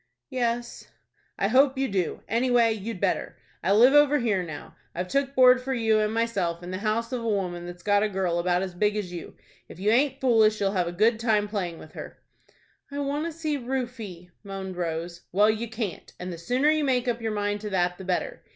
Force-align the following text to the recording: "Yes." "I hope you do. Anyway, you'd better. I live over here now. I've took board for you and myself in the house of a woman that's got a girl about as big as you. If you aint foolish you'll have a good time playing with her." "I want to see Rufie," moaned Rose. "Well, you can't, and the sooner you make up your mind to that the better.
"Yes." 0.31 0.87
"I 1.37 1.47
hope 1.47 1.77
you 1.77 1.87
do. 1.87 2.23
Anyway, 2.27 2.73
you'd 2.73 2.99
better. 2.99 3.37
I 3.61 3.71
live 3.71 3.93
over 3.93 4.17
here 4.17 4.41
now. 4.41 4.75
I've 4.95 5.07
took 5.09 5.35
board 5.35 5.61
for 5.61 5.75
you 5.75 5.99
and 5.99 6.11
myself 6.11 6.63
in 6.63 6.71
the 6.71 6.79
house 6.79 7.11
of 7.11 7.21
a 7.23 7.27
woman 7.29 7.67
that's 7.67 7.83
got 7.83 8.01
a 8.01 8.09
girl 8.09 8.39
about 8.39 8.63
as 8.63 8.73
big 8.73 8.95
as 8.97 9.11
you. 9.13 9.35
If 9.69 9.79
you 9.79 9.91
aint 9.91 10.19
foolish 10.19 10.59
you'll 10.59 10.71
have 10.71 10.87
a 10.87 10.91
good 10.91 11.19
time 11.19 11.47
playing 11.47 11.77
with 11.77 11.91
her." 11.91 12.17
"I 12.89 12.97
want 12.97 13.25
to 13.27 13.31
see 13.31 13.57
Rufie," 13.59 14.31
moaned 14.43 14.75
Rose. 14.75 15.21
"Well, 15.31 15.51
you 15.51 15.69
can't, 15.69 16.11
and 16.19 16.33
the 16.33 16.39
sooner 16.39 16.71
you 16.71 16.83
make 16.83 17.07
up 17.07 17.21
your 17.21 17.31
mind 17.33 17.61
to 17.61 17.69
that 17.69 17.99
the 17.99 18.03
better. 18.03 18.41